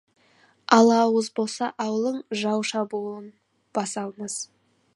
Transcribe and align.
Ала 0.77 0.95
ауыз 1.01 1.27
болса 1.39 1.67
ауылың, 1.85 2.17
жау 2.41 2.65
шабуылын 2.71 3.29
баса 3.79 4.07
алмас. 4.07 4.39